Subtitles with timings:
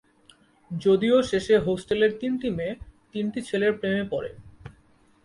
[0.71, 2.75] যদিও শেষে হোস্টেলের তিনটি মেয়ে,
[3.11, 4.31] তিনটি ছেলের প্রেমে পড়ে।